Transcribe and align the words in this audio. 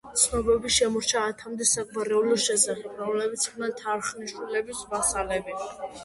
ცნობები 0.19 0.69
შემორჩა 0.75 1.19
ათამდე 1.33 1.65
საგვარეულოს 1.71 2.45
შესახებ 2.45 2.95
რომლებიც 3.01 3.45
იყვნენ 3.49 3.75
თარხნიშვილების 3.83 4.81
ვასალები. 4.95 5.59